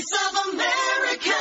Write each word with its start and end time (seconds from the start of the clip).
Voice 0.00 0.18
of 0.24 0.34
America. 0.44 1.38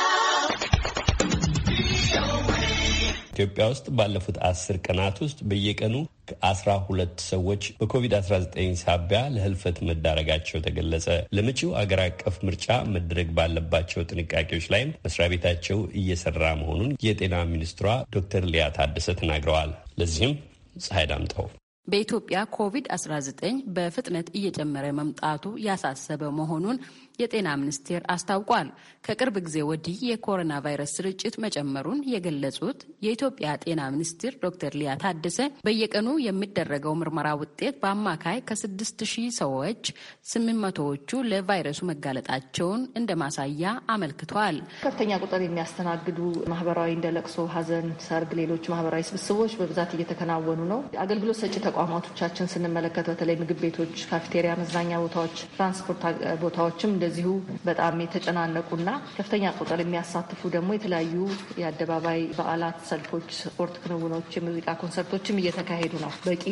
ኢትዮጵያ 3.33 3.63
ውስጥ 3.71 3.85
ባለፉት 3.97 4.37
አስር 4.49 4.77
ቀናት 4.85 5.17
ውስጥ 5.23 5.39
በየቀኑ 5.49 5.95
ከአስራ 6.29 6.69
ሁለት 6.87 7.13
ሰዎች 7.27 7.61
በኮቪድ-19 7.79 8.57
ሳቢያ 8.81 9.21
ለህልፈት 9.35 9.77
መዳረጋቸው 9.89 10.63
ተገለጸ። 10.65 11.07
ለመጪው 11.37 11.71
አገር 11.81 12.01
አቀፍ 12.07 12.37
ምርጫ 12.47 12.67
መደረግ 12.95 13.29
ባለባቸው 13.37 14.07
ጥንቃቄዎች 14.09 14.67
ላይም 14.73 14.91
መስሪያ 15.05 15.27
ቤታቸው 15.35 15.79
እየሰራ 16.01 16.43
መሆኑን 16.63 16.91
የጤና 17.07 17.37
ሚኒስትሯ 17.53 17.87
ዶክተር 18.17 18.45
ሊያ 18.53 18.65
ታደሰ 18.79 19.17
ተናግረዋል። 19.21 19.71
ለዚህም 20.01 20.35
ፀሐይ 20.83 21.07
ዳምጠው 21.13 21.47
በኢትዮጵያ 21.87 22.39
ኮቪድ-19 22.55 23.43
በፍጥነት 23.75 24.27
እየጨመረ 24.37 24.85
መምጣቱ 24.97 25.43
ያሳሰበ 25.65 26.23
መሆኑን 26.39 26.77
የጤና 27.19 27.49
ሚኒስቴር 27.61 28.01
አስታውቋል። 28.13 28.67
ከቅርብ 29.03 29.35
ጊዜ 29.45 29.57
ወዲህ 29.69 29.97
የኮሮና 30.09 30.53
ቫይረስ 30.63 30.93
ስርጭት 30.97 31.35
መጨመሩን 31.43 31.99
የገለጹት 32.13 32.79
የኢትዮጵያ 33.05 33.49
ጤና 33.63 33.81
ሚኒስትር 33.93 34.33
ዶክተር 34.43 34.73
ሊያ 34.79 34.93
ታደሰ 35.03 35.37
በየቀኑ 35.65 36.07
የሚደረገው 36.25 36.93
ምርመራ 37.01 37.27
ውጤት 37.41 37.75
በአማካይ 37.83 38.39
ከስድስት 38.49 38.99
ሺህ 39.11 39.27
ሰዎች 39.39 39.83
ስምንት 40.31 40.59
መቶዎቹ 40.63 41.09
ለቫይረሱ 41.31 41.79
መጋለጣቸውን 41.89 42.81
እንደ 42.99 43.11
ማሳያ 43.21 43.63
አመልክተዋል። 43.93 44.57
ከፍተኛ 44.83 45.11
ቁጥር 45.23 45.41
የሚያስተናግዱ 45.45 46.19
ማህበራዊ 46.51 46.89
እንደ 46.95 47.07
ለቅሶ፣ 47.15 47.45
ሐዘን፣ 47.53 47.87
ሰርግ፣ 48.05 48.31
ሌሎች 48.39 48.65
ማህበራዊ 48.73 49.03
ስብስቦች 49.09 49.53
በብዛት 49.59 49.91
እየተከናወኑ 49.97 50.61
ነው። 50.71 50.81
አገልግሎት 51.03 51.39
ሰጪ 51.41 51.55
ተቋማቶቻችን 51.67 52.51
ስንመለከት 52.53 53.07
በተለይ 53.11 53.37
ምግብ 53.41 53.59
ቤቶች፣ 53.63 53.95
ካፌቴሪያ፣ 54.09 54.53
መዝናኛ 54.61 54.91
ቦታዎች፣ 55.03 55.37
ትራንስፖርት 55.53 56.03
ቦታዎችም 56.43 56.95
እንደዚሁ 57.09 57.29
በጣም 57.67 58.01
የተጨናነቁና 58.03 58.89
ከፍተኛ 59.13 59.51
ቁጥር 59.59 59.79
የሚያሳትፉ 59.81 60.41
ደግሞ 60.55 60.69
የተለያዩ 60.75 61.13
የአደባባይ 61.61 62.19
በዓላት፣ 62.35 62.77
ሰልፎች፣ 62.89 63.29
ስፖርት 63.39 63.75
ክንውኖች፣ 63.83 64.29
የሙዚቃ 64.37 64.75
ኮንሰርቶችም 64.81 65.39
እየተካሄዱ 65.41 65.93
ነው። 66.03 66.11
በቂ 66.25 66.43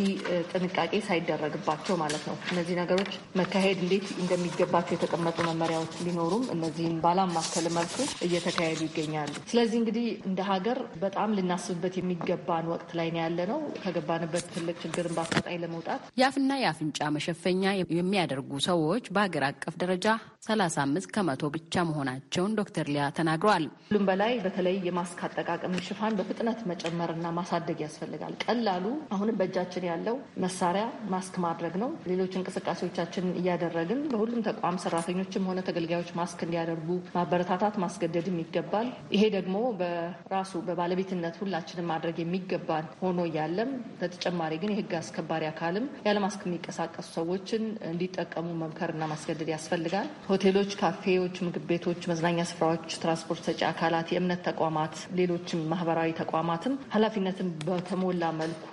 ጥንቃቄ 0.52 0.94
ሳይደረግባቸው 1.08 1.98
ማለት 2.02 2.24
ነው። 2.30 2.38
እነዚህ 2.52 2.78
ነገሮች 2.82 3.12
መካሄድ 3.40 3.78
እንዴት 3.86 4.08
እንደሚገባቸው 4.24 4.96
የተቀመጡ 4.98 5.38
መመሪያዎች 5.50 5.94
ሊኖሩም 6.08 6.48
እነዚህን 6.56 6.96
ባላማከለ 7.06 7.66
መልኩ 7.78 7.98
እየተካሄዱ 8.28 8.82
ይገኛሉ። 8.88 9.36
ስለዚህ 9.52 9.78
እንግዲህ 9.82 10.08
እንደ 10.30 10.42
ሀገር 10.52 10.80
በጣም 11.04 11.38
ልናስብበት 11.40 11.96
የሚገባን 12.02 12.72
ወቅት 12.74 12.90
ላይ 13.00 13.10
ነው 13.14 13.24
ያለ 13.24 13.40
ነው። 13.54 13.62
ከገባንበት 13.84 14.48
ትልቅ 14.56 14.78
ችግርን 14.84 15.16
በአፋጣኝ 15.18 15.60
ለመውጣት 15.64 16.02
የአፍና 16.18 16.52
የአፍንጫ 16.64 17.00
መሸፈኛ 17.18 17.64
የሚያደርጉ 18.00 18.52
ሰዎች 18.68 19.06
በሀገር 19.16 19.46
አቀፍ 19.48 19.74
ደረጃ 19.78 20.04
35 20.48 21.08
ከመቶ 21.14 21.44
ብቻ 21.54 21.84
መሆናቸውን 21.88 22.54
ዶክተር 22.60 22.86
ሊያ 22.90 23.06
ተናግረዋል። 23.18 23.64
ሁሉም 23.88 24.06
በላይ 24.10 24.34
በተለይ 24.44 24.76
የማስክ 24.88 25.20
አጠቃቀም 25.28 25.74
ሽፋን 25.88 26.18
በፍጥነት 26.20 26.60
መጨመርና 26.72 27.28
ማሳደግ 27.38 27.80
ያስፈልጋል። 27.84 28.34
ቀላሉ 28.46 28.86
አሁንም 29.16 29.38
በእጃችን 29.40 29.88
ያለው 29.90 30.16
መሳሪያ 30.44 30.84
ማስክ 31.14 31.36
ማድረግ 31.46 31.76
ነው። 31.84 31.90
ሌሎች 32.12 32.36
እንቅስቃሴዎቻችን 32.40 33.28
እያደረግን 33.42 34.02
በሁሉም 34.12 34.46
ተቋም 34.48 34.80
ሰራተኞችም 34.86 35.48
ሆነ 35.50 35.60
ተገልጋዮች 35.70 36.12
ማስክ 36.20 36.40
እንዲያደርጉ 36.48 36.88
ማበረታታት 37.18 37.78
ማስገደድም 37.84 38.40
ይገባል። 38.44 38.88
ይሄ 39.16 39.24
ደግሞ 39.38 39.54
በራሱ 39.82 40.54
በባለቤትነት 40.68 41.38
ሁላችንም 41.42 41.90
ማድረግ 41.92 42.18
የሚገባን 42.22 42.88
ሆኖ 43.02 43.20
እያለም 43.30 43.70
በተጨማሪ 44.00 44.54
ግን 44.62 44.74
የህግ 44.74 44.96
አስከባሪ 45.00 45.44
አካልም 45.52 45.86
ያለ 46.08 46.18
ማስክ 46.26 46.42
የሚንቀሳቀሱ 46.48 47.08
ሰዎችን 47.18 47.64
እንዲጠቀሙ 47.92 48.48
መምከርና 48.62 49.04
ማስገደድ 49.12 49.52
ያስፈልጋል። 49.54 50.08
ሆቴሎች፣ 50.38 50.72
ካፌዎች፣ 50.80 51.36
ምግብ 51.46 51.64
ቤቶች፣ 51.70 52.02
መዝናኛ 52.10 52.40
ስፍራዎች፣ 52.46 52.98
ትራንስፖርት 53.02 53.42
ሰጪ 53.48 53.62
አካላት፣ 53.70 54.08
የእምነት 54.14 54.42
ተቋማት፣ 54.48 54.96
ሌሎችም 55.20 55.62
ማህበራዊ 55.72 56.10
ተቋማትም 56.20 56.74
ኃላፊነትን 56.96 57.48
በተሞላ 57.66 58.30
መልኩ 58.42 58.68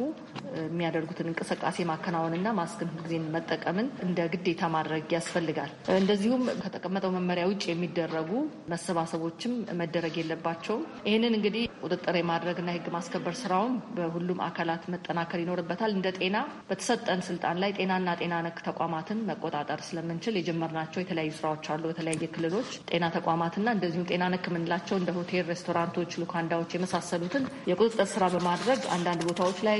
የሚያደርጉትን 0.64 1.30
እንቅስቃሴ 1.30 1.86
ማከናወንና 1.90 2.48
ማስክን 2.58 2.90
ሁልጊዜን 2.92 3.26
መጠቀምን 3.34 3.86
እንደ 4.06 4.18
ግዴታ 4.34 4.62
ማድረግ 4.74 5.12
ያስፈልጋል። 5.16 5.70
እንደዚሁም 5.98 6.42
ከተቀመጠው 6.64 7.12
መመሪያ 7.16 7.44
ውጭ 7.50 7.64
የሚደረጉ 7.70 8.30
መሰባሰቦችም 8.74 9.52
መደረግ 9.80 10.14
የለባቸውም። 10.20 10.84
ይህንን 11.08 11.36
እንግዲህ 11.38 11.64
ቁጥጥር 11.84 12.16
የማድረግና 12.18 12.68
የህግ 12.72 12.86
ማስከበር 12.94 13.34
ስራውን 13.40 13.74
በሁሉም 13.96 14.38
አካላት 14.46 14.84
መጠናከር 14.94 15.40
ይኖርበታል። 15.42 15.92
እንደ 15.96 16.08
ጤና 16.18 16.36
በተሰጠን 16.68 17.20
ስልጣን 17.28 17.58
ላይ 17.62 17.70
ጤናና 17.78 18.08
ጤና 18.20 18.34
ነክ 18.46 18.58
ተቋማትን 18.68 19.18
መቆጣጠር 19.28 19.80
ስለምንችል 19.88 20.38
የጀመርናቸው 20.38 21.02
የተለያዩ 21.02 21.32
ስራዎች 21.38 21.68
አሉ። 21.74 21.82
በተለያየ 21.90 22.30
ክልሎች 22.34 22.70
ጤና 22.90 23.04
ተቋማትና 23.16 23.68
እንደዚሁም 23.76 24.08
ጤና 24.10 24.24
ነክ 24.34 24.46
የምንላቸው 24.50 24.96
እንደ 25.00 25.10
ሆቴል፣ 25.18 25.44
ሬስቶራንቶች፣ 25.50 26.12
ሉካንዳዎች 26.22 26.72
የመሳሰሉትን 26.76 27.42
የቁጥጥር 27.70 28.08
ስራ 28.14 28.24
በማድረግ 28.34 28.80
አንዳንድ 28.94 29.22
ቦታዎች 29.28 29.58
ላይ 29.66 29.78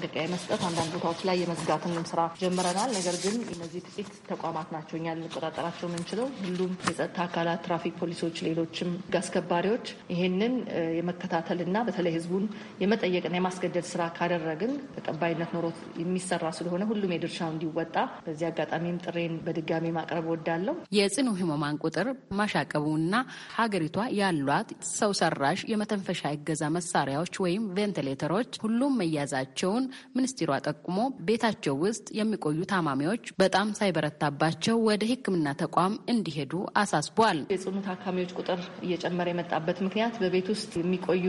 ማስጠንቀቂያ 0.00 0.24
የመስጠት 0.24 0.60
አንዳንድ 0.66 0.90
ቦታዎች 0.94 1.20
ላይ 1.28 1.36
የመዝጋትንም 1.40 2.04
ስራ 2.10 2.20
ጀምረናል። 2.40 2.90
ነገር 2.96 3.16
ግን 3.22 3.36
እነዚህ 3.54 3.80
ጥቂት 3.88 4.10
ተቋማት 4.28 4.68
ናቸው 4.74 4.94
እኛ 4.98 5.14
ልንቆጣጠራቸው 5.16 5.86
የምንችለው። 5.88 6.26
ሁሉም 6.42 6.72
የጸጥታ 6.88 7.18
አካላት፣ 7.26 7.60
ትራፊክ 7.66 7.94
ፖሊሶች፣ 8.00 8.36
ሌሎችም 8.46 8.90
ህግ 8.98 9.14
አስከባሪዎች 9.20 9.86
ይህንን 10.12 10.54
የመከታተልና 10.98 11.82
በተለይ 11.88 12.14
ህዝቡን 12.16 12.44
የመጠየቅና 12.82 13.34
የማስገደድ 13.38 13.88
ስራ 13.90 14.04
ካደረግን 14.18 14.72
ተቀባይነት 14.98 15.50
ኖሮት 15.56 15.80
የሚሰራ 16.02 16.44
ስለሆነ 16.58 16.84
ሁሉም 16.90 17.14
የድርሻው 17.16 17.50
እንዲወጣ 17.54 17.96
በዚህ 18.26 18.46
አጋጣሚም 18.50 19.00
ጥሬን 19.06 19.34
በድጋሚ 19.46 19.92
ማቅረብ 19.98 20.28
ወዳለው 20.32 20.76
የጽኑ 20.98 21.28
ህሙማን 21.40 21.80
ቁጥር 21.84 22.08
ማሻቀቡና 22.40 23.14
ሀገሪቷ 23.58 23.98
ያሏት 24.20 24.70
ሰው 24.94 25.12
ሰራሽ 25.20 25.60
የመተንፈሻ 25.72 26.22
እገዛ 26.38 26.64
መሳሪያዎች 26.76 27.34
ወይም 27.44 27.66
ቬንቲሌተሮች 27.78 28.52
ሁሉም 28.64 28.96
መያዛቸውን 29.00 29.84
ሚኒስትሯ 30.18 30.50
ጠቁሞ 30.68 30.96
ቤታቸው 31.28 31.74
ውስጥ 31.84 32.06
የሚቆዩ 32.18 32.58
ታማሚዎች 32.72 33.24
በጣም 33.42 33.68
ሳይበረታባቸው 33.78 34.76
ወደ 34.88 35.02
ሕክምና 35.10 35.48
ተቋም 35.62 35.94
እንዲሄዱ 36.12 36.52
አሳስቧል። 36.82 37.38
የጽኑ 37.52 37.76
ታካሚዎች 37.88 38.32
ቁጥር 38.38 38.60
እየጨመረ 38.86 39.26
የመጣበት 39.32 39.78
ምክንያት 39.86 40.14
በቤት 40.22 40.48
ውስጥ 40.54 40.72
የሚቆዩ 40.80 41.24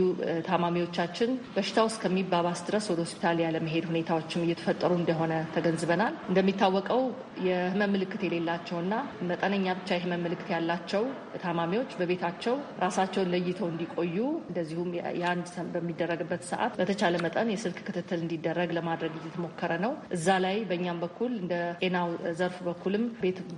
ታማሚዎቻችን 0.50 1.30
በሽታው 1.54 1.88
እስከሚባባስ 1.90 2.60
ድረስ 2.68 2.86
ወደ 2.92 3.00
ሆስፒታል 3.04 3.38
ያለመሄድ 3.44 3.84
ሁኔታዎችም 3.90 4.44
እየተፈጠሩ 4.46 4.92
እንደሆነ 5.00 5.32
ተገንዝበናል። 5.54 6.14
እንደሚታወቀው 6.30 7.02
የህመም 7.46 7.92
ምልክት 7.94 8.22
የሌላቸውና 8.26 8.94
መጠነኛ 9.30 9.66
ብቻ 9.78 9.90
የህመም 9.96 10.24
ምልክት 10.26 10.48
ያላቸው 10.54 11.04
ታማሚዎች 11.42 11.90
በቤታቸው 12.00 12.54
ራሳቸውን 12.84 13.30
ለይተው 13.34 13.68
እንዲቆዩ 13.70 14.16
እንደዚሁም 14.50 14.90
የአንድ 15.20 15.46
በሚደረግበት 15.74 16.42
ሰዓት 16.50 16.72
በተቻለ 16.80 17.14
መጠን 17.24 17.50
የስልክ 17.52 17.78
ክትትል 17.86 18.20
እንዲደረግ 18.52 18.70
ለማድረግ 18.76 19.12
እየተሞከረ 19.18 19.72
ነው። 19.84 19.92
እዛ 20.16 20.26
ላይ 20.44 20.56
በእኛም 20.68 20.98
በኩል 21.02 21.32
እንደ 21.40 21.54
ጤናው 21.80 22.08
ዘርፍ 22.38 22.56
በኩልም 22.66 23.04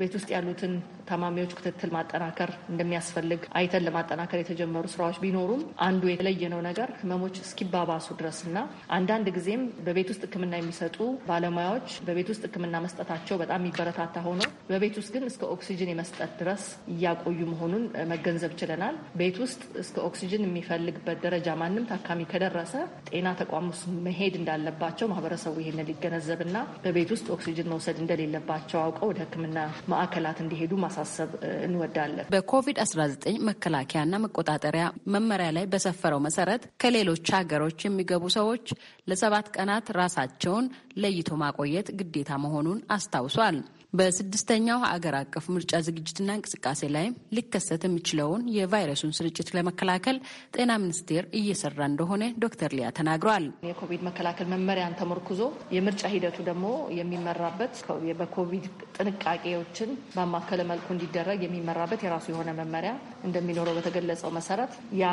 ቤት 0.00 0.12
ውስጥ 0.16 0.28
ያሉትን 0.34 0.72
ታማሚዎች 1.12 1.54
ክትትል 1.58 1.92
ማጠናከር 1.96 2.50
እንደሚያስፈልግ 2.72 3.42
አይተን 3.58 3.86
ለማጠናከር 3.86 4.40
የተጀመሩ 4.42 4.84
ስራዎች 4.92 5.18
ቢኖሩም 5.22 5.62
አንዱ 5.86 6.02
የተለየነው 6.10 6.62
ነገር 6.68 6.88
ህመሞች 7.00 7.36
እስኪባባሱ 7.44 8.06
ድረስ 8.20 8.38
እና 8.48 8.58
አንዳንድ 8.96 9.26
ጊዜም 9.36 9.62
በቤት 9.86 10.08
ውስጥ 10.12 10.22
ሕክምና 10.26 10.54
የሚሰጡ 10.58 10.96
ባለሙያዎች 11.28 11.88
በቤት 12.06 12.28
ውስጥ 12.32 12.42
ሕክምና 12.46 12.76
መስጠታቸው 12.84 13.36
በጣም 13.42 13.60
የሚበረታታ 13.62 14.16
ሆኖ 14.24 14.40
በቤት 14.70 14.96
ውስጥ 15.00 15.10
ግን 15.14 15.24
እስከ 15.28 15.42
ኦክሲጅን 15.54 15.90
የመስጠት 15.92 16.32
ድረስ 16.40 16.62
እያቆዩ 16.92 17.40
መሆኑን 17.52 17.84
መገንዘብ 18.12 18.52
ችለናል። 18.60 18.96
ቤት 19.20 19.36
ውስጥ 19.42 19.62
እስከ 19.82 19.96
ኦክሲጅን 20.08 20.44
የሚፈልግበት 20.46 21.18
ደረጃ 21.24 21.56
ማንም 21.60 21.86
ታካሚ 21.90 22.20
ከደረሰ 22.32 22.74
ጤና 23.10 23.28
ተቋም 23.40 23.68
ውስጥ 23.72 23.84
መሄድ 24.06 24.34
እንዳለባቸው 24.40 25.08
ማህበረሰቡ 25.12 25.54
ይህንን 25.62 25.88
ሊገነዘብና 25.90 26.56
በቤት 26.84 27.12
ውስጥ 27.14 27.26
ኦክሲጅን 27.36 27.70
መውሰድ 27.72 27.98
እንደሌለባቸው 28.02 28.80
አውቀው 28.82 29.08
ወደ 29.12 29.20
ሕክምና 29.24 29.58
ማዕከላት 29.92 30.40
እንዲሄዱ 30.44 30.72
ማሳሰብ 31.02 31.30
እንወዳለን። 31.66 32.26
በኮቪድ-19 32.32 33.38
መከላከያና 33.48 34.14
መቆጣጠሪያ 34.24 34.84
መመሪያ 35.14 35.48
ላይ 35.56 35.64
በሰፈረው 35.72 36.20
መሰረት 36.26 36.62
ከሌሎች 36.82 37.26
ሀገሮች 37.36 37.78
የሚገቡ 37.86 38.24
ሰዎች 38.38 38.66
ለሰባት 39.10 39.46
ቀናት 39.56 39.86
ራሳቸውን 40.00 40.66
ለይቶ 41.02 41.30
ማቆየት 41.42 41.88
ግዴታ 42.00 42.32
መሆኑን 42.44 42.80
አስታውሷል። 42.96 43.56
በስድስተኛው 43.92 44.78
አገር 44.90 45.14
አቀፍ 45.18 45.46
ምርጫ 45.54 45.80
ዝግጅትና 45.86 46.28
እንቅስቃሴ 46.36 46.88
ላይም 46.94 47.16
ሊከሰት 47.36 47.82
የሚችለውን 47.86 48.46
የቫይረሱን 48.54 49.12
ስርጭት 49.18 49.48
ለመከላከል 49.56 50.16
ጤና 50.54 50.70
ሚኒስቴር 50.82 51.24
እየሰራ 51.40 51.80
እንደሆነ 51.90 52.22
ዶክተር 52.44 52.70
ሊያ 52.76 52.88
ተናግረዋል። 52.98 53.46
የኮቪድ 53.68 54.02
መከላከል 54.08 54.48
መመሪያን 54.54 54.96
ተመርኩዞ 55.00 55.40
የምርጫ 55.76 56.02
ሂደቱ 56.14 56.38
ደግሞ 56.48 56.66
የሚመራበት 56.98 57.74
በኮቪድ 58.20 58.66
ጥንቃቄዎችን 58.96 59.92
ባማከለ 60.16 60.60
መልኩ 60.82 60.94
እንዲደረግ 60.94 61.38
የሚመራበት 61.44 62.00
የራሱ 62.04 62.26
የሆነ 62.32 62.50
መመሪያ 62.58 62.92
እንደሚኖረው 63.26 63.74
በተገለጸው 63.76 64.30
መሰረት 64.36 64.72
ያ 65.00 65.06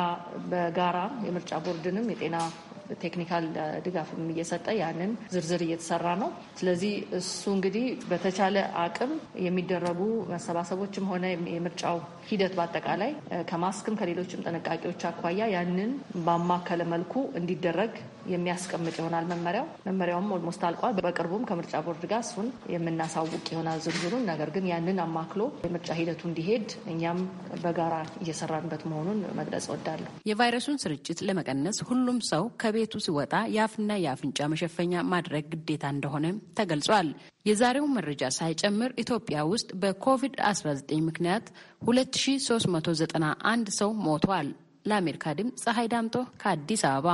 በጋራ 0.50 0.98
የምርጫ 1.26 1.60
ቦርድንም 1.64 2.10
የጤና 2.12 2.36
technical 3.02 3.44
ድጋፍም 3.84 4.24
እየሰጠ 4.32 4.66
ያንን 4.80 5.10
ዝርዝር 5.34 5.60
እየተሰራ 5.66 6.06
ነው። 6.22 6.30
ስለዚህ 6.60 6.92
እሱ 7.18 7.42
እንግዲህ 7.54 7.84
በተቻለ 8.10 8.56
አቅም 8.84 9.12
የሚደረጉ 9.44 10.00
መሰባሰቦችም 10.32 11.08
ሆነ 11.12 11.24
የምርጫው 11.52 11.98
ሂደት 12.30 12.54
በአጠቃላይ 12.58 13.12
ከማስክም 13.50 13.98
ከሌሎችም 14.00 14.44
ጥንቃቄዎች 14.46 15.04
አኳያ 15.10 15.46
ያንን 15.54 15.92
ባማከለ 16.26 16.82
መልኩ 16.94 17.14
እንዲደረግ 17.40 17.94
የሚያስቀምጥ 18.30 18.94
ይሆናል 19.00 19.24
መመሪያው። 19.30 19.66
መመሪያውም 19.86 20.28
almost 20.36 20.62
አልቋል። 20.68 20.94
በቅርቡም 21.00 21.46
ከምርጫ 21.50 21.74
ቦርድ 21.86 22.04
ጋር 22.10 22.22
እሱን 22.24 22.46
የምናሳውቅ 22.74 23.44
ይሆናል 23.52 23.80
ዝርዝሩን። 23.84 24.26
ነገር 24.30 24.50
ግን 24.54 24.68
ያንን 24.72 25.00
አማክሎ 25.04 25.42
የምርጫ 25.64 25.88
ሂደቱ 26.00 26.22
እንዲሄድ 26.30 26.66
እኛም 26.92 27.20
በጋራ 27.64 27.94
እየሰራንበት 28.22 28.84
መሆኑን 28.90 29.20
መግለጽ 29.40 29.66
እወዳለሁ። 29.70 30.10
የቫይረሱን 30.30 30.80
ስርጭት 30.82 31.20
ለመቀነስ 31.28 31.80
ሁሉም 31.90 32.20
ሰው 32.30 32.44
ከቤቱ 32.62 32.94
ሲወጣ 33.06 33.34
የአፍና 33.56 33.90
የአፍንጫ 34.04 34.48
መሸፈኛ 34.52 34.78
ማድረግ 35.12 35.44
ግዴታ 35.54 35.84
እንደሆነ 35.94 36.26
ተገልጿል። 36.58 37.10
የዛሬው 37.46 37.86
መረጃ 37.92 38.22
ሳይጨምር 38.36 38.90
ኢትዮጵያ 39.02 39.38
ውስጥ 39.52 39.70
በኮቪድ-19 39.82 40.98
ምክንያት 41.06 41.46
2391 41.88 43.70
ሰው 43.78 43.92
ሞቷል። 44.06 44.48
ለአሜሪካ 44.86 45.34
ድምፅ 45.38 45.62
ፀሐይ 45.64 45.88
ዳምጦ 45.92 46.14
ከአዲስ 46.42 46.82
አበባ 46.90 47.08